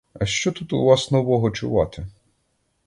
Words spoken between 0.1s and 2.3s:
—А що тут у вас нового чувати?